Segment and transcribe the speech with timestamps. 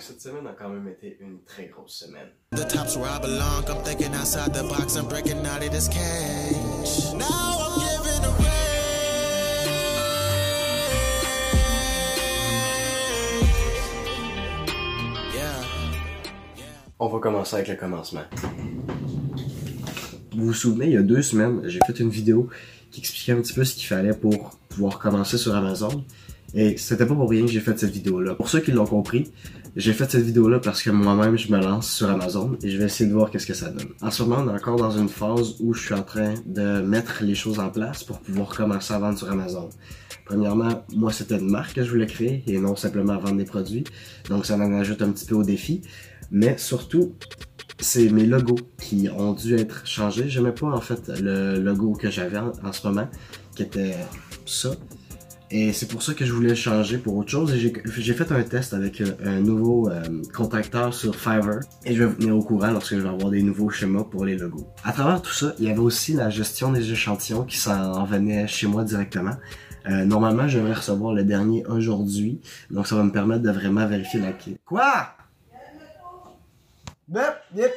[0.00, 2.28] Donc cette semaine a quand même été une très grosse semaine.
[2.52, 3.68] The top's where I belong.
[3.68, 4.96] I'm thinking outside the box.
[4.96, 7.12] I'm breaking out of this cage.
[7.18, 8.46] Now I'm giving away.
[15.34, 15.66] Yeah.
[16.98, 18.24] On va commencer avec le commencement.
[20.32, 22.48] Vous vous souvenez, il y a deux semaines, j'ai fait une vidéo
[22.90, 26.06] qui expliquait un petit peu ce qu'il fallait pour pouvoir commencer sur Amazon.
[26.52, 28.34] Et c'était pas pour rien que j'ai fait cette vidéo-là.
[28.34, 29.30] Pour ceux qui l'ont compris,
[29.76, 32.86] j'ai fait cette vidéo-là parce que moi-même, je me lance sur Amazon et je vais
[32.86, 33.88] essayer de voir qu'est-ce que ça donne.
[34.02, 36.80] En ce moment, on est encore dans une phase où je suis en train de
[36.80, 39.68] mettre les choses en place pour pouvoir commencer à vendre sur Amazon.
[40.24, 43.84] Premièrement, moi, c'était une marque que je voulais créer et non simplement vendre des produits.
[44.28, 45.82] Donc, ça en ajoute un petit peu au défi.
[46.30, 47.14] Mais surtout,
[47.78, 50.28] c'est mes logos qui ont dû être changés.
[50.28, 53.08] J'aimais pas, en fait, le logo que j'avais en, en ce moment,
[53.54, 53.96] qui était
[54.46, 54.70] ça.
[55.52, 57.52] Et c'est pour ça que je voulais changer pour autre chose.
[57.52, 60.00] Et j'ai- fait un test avec euh, un nouveau euh,
[60.32, 61.58] contacteur sur Fiverr.
[61.84, 64.24] Et je vais vous tenir au courant lorsque je vais avoir des nouveaux schémas pour
[64.24, 64.68] les logos.
[64.84, 68.46] À travers tout ça, il y avait aussi la gestion des échantillons qui s'en venait
[68.46, 69.32] chez moi directement.
[69.88, 72.40] Euh, normalement, je devrais recevoir le dernier aujourd'hui.
[72.70, 74.56] Donc ça va me permettre de vraiment vérifier la clé.
[74.64, 75.16] Quoi?
[77.08, 77.22] Bip,
[77.56, 77.72] yep.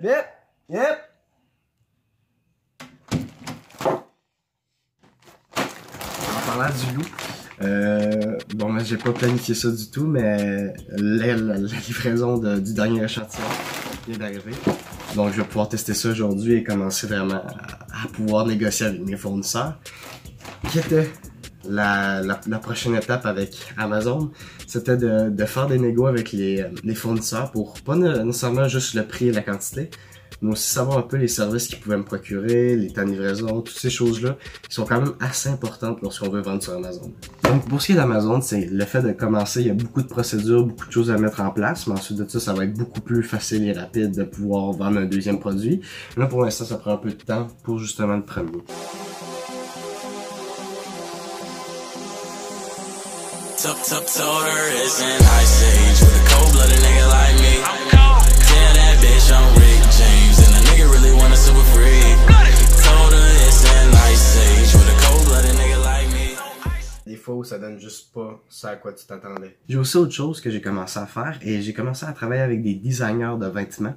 [0.00, 0.24] Bip,
[0.70, 1.09] yep.
[6.50, 7.08] Parlant du loup,
[7.62, 13.44] euh, bon, ben, j'ai pas planifié ça du tout, mais la, livraison du dernier échantillon
[14.08, 14.52] vient d'arriver.
[15.14, 17.42] Donc, je vais pouvoir tester ça aujourd'hui et commencer vraiment
[17.92, 19.78] à, pouvoir négocier avec mes fournisseurs.
[20.70, 21.08] Qui était
[21.68, 22.22] la,
[22.60, 24.30] prochaine étape avec Amazon,
[24.66, 26.64] c'était de, faire des négos avec les,
[26.94, 29.90] fournisseurs pour pas nécessairement juste le prix et la quantité,
[30.42, 33.60] mais aussi savoir un peu les services qu'ils pouvaient me procurer, les temps de livraison,
[33.60, 34.36] toutes ces choses-là
[34.68, 37.12] qui sont quand même assez importantes lorsqu'on veut vendre sur Amazon.
[37.44, 40.02] Donc pour ce qui est d'Amazon, c'est le fait de commencer, il y a beaucoup
[40.02, 42.64] de procédures, beaucoup de choses à mettre en place, mais ensuite de ça, ça va
[42.64, 45.80] être beaucoup plus facile et rapide de pouvoir vendre un deuxième produit.
[46.16, 48.62] Là pour l'instant, ça prend un peu de temps pour justement le premier.
[53.62, 57.54] An ice age with a cold blooded nigga like me.
[58.74, 59.69] That bitch I'm
[67.78, 69.56] Juste pas ça à quoi tu t'attendais.
[69.68, 72.62] J'ai aussi autre chose que j'ai commencé à faire et j'ai commencé à travailler avec
[72.62, 73.94] des designers de vêtements.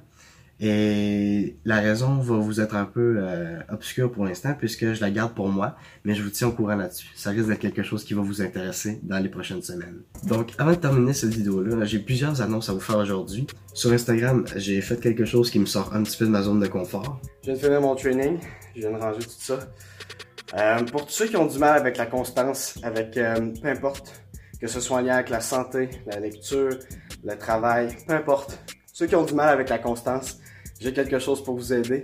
[0.60, 5.10] Et la raison va vous être un peu euh, obscure pour l'instant puisque je la
[5.10, 7.10] garde pour moi, mais je vous tiens au courant là-dessus.
[7.16, 10.02] Ça risque d'être quelque chose qui va vous intéresser dans les prochaines semaines.
[10.28, 13.46] Donc avant de terminer cette vidéo-là, j'ai plusieurs annonces à vous faire aujourd'hui.
[13.72, 16.60] Sur Instagram, j'ai fait quelque chose qui me sort un petit peu de ma zone
[16.60, 17.20] de confort.
[17.42, 18.38] Je viens de finir mon training,
[18.76, 19.58] je viens de ranger tout ça.
[20.56, 24.22] Euh, pour tous ceux qui ont du mal avec la constance, avec euh, peu importe,
[24.60, 26.78] que ce soit en lien avec la santé, la lecture,
[27.24, 28.58] le travail, peu importe,
[28.92, 30.38] ceux qui ont du mal avec la constance,
[30.78, 32.02] j'ai quelque chose pour vous aider.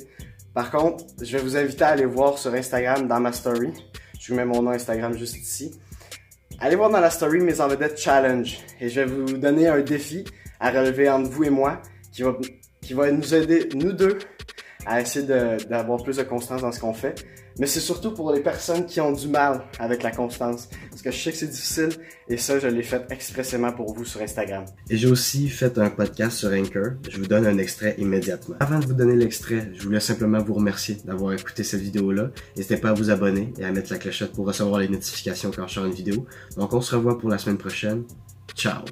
[0.52, 3.72] Par contre, je vais vous inviter à aller voir sur Instagram dans ma story.
[4.18, 5.80] Je vous mets mon nom Instagram juste ici.
[6.58, 9.80] Allez voir dans la story mes en vedettes challenge et je vais vous donner un
[9.80, 10.24] défi
[10.58, 11.80] à relever entre vous et moi
[12.12, 12.36] qui va,
[12.82, 14.18] qui va nous aider, nous deux,
[14.86, 17.14] à essayer d'avoir plus de constance dans ce qu'on fait.
[17.60, 20.68] Mais c'est surtout pour les personnes qui ont du mal avec la constance.
[20.88, 21.90] Parce que je sais que c'est difficile
[22.28, 24.64] et ça, je l'ai fait expressément pour vous sur Instagram.
[24.88, 26.92] Et j'ai aussi fait un podcast sur Anchor.
[27.08, 28.56] Je vous donne un extrait immédiatement.
[28.60, 32.30] Avant de vous donner l'extrait, je voulais simplement vous remercier d'avoir écouté cette vidéo-là.
[32.56, 35.66] N'hésitez pas à vous abonner et à mettre la clochette pour recevoir les notifications quand
[35.66, 36.26] je sors une vidéo.
[36.56, 38.04] Donc on se revoit pour la semaine prochaine.
[38.54, 38.84] Ciao!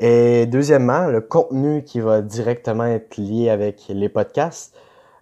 [0.00, 4.74] Et deuxièmement, le contenu qui va directement être lié avec les podcasts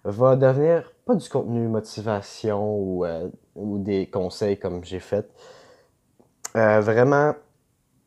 [0.05, 5.29] va devenir pas du contenu motivation ou, euh, ou des conseils comme j'ai fait.
[6.55, 7.35] Euh, vraiment,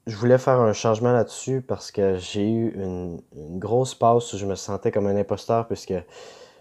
[0.06, 3.21] je voulais faire un changement là-dessus parce que j'ai eu une,
[3.59, 5.94] grosse passe où je me sentais comme un imposteur puisque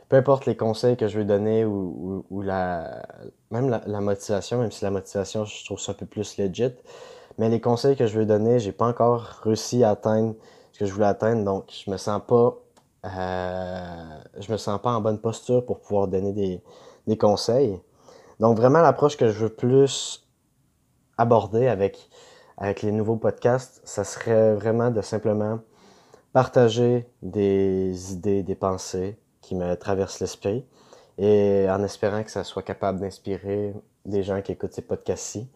[0.09, 3.03] peu importe les conseils que je vais donner ou, ou- ou la,
[3.51, 6.73] même la, la motivation, même si la motivation, je trouve ça un peu plus legit,
[7.37, 10.35] mais les conseils que je veux donner, j'ai pas encore réussi à atteindre
[10.71, 12.57] ce que je voulais atteindre, donc je me sens pas,
[13.05, 16.61] euh, je me sens pas en bonne posture pour pouvoir donner des,
[17.07, 17.79] des conseils.
[18.39, 20.27] Donc vraiment l'approche que je veux plus
[21.17, 22.09] aborder avec,
[22.57, 25.59] avec les nouveaux podcasts, ça serait vraiment de simplement
[26.33, 30.65] partager des idées, des pensées qui me traversent l'esprit
[31.17, 33.73] et en espérant que ça soit capable d'inspirer
[34.05, 35.49] des gens qui écoutent ces podcasts-ci.